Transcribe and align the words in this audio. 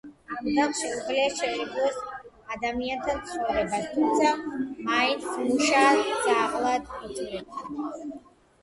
ამ 0.35 0.45
ძაღლს 0.53 0.77
შეუძლია 0.85 1.25
შეეგუოს 1.39 1.99
ადამიანთან 2.55 3.21
ცხოვრებას, 3.27 3.85
თუმცა 3.99 4.33
მაინც 4.89 5.29
მუშა 5.45 5.87
ძაღლად 6.27 6.93
რჩება. 7.05 7.89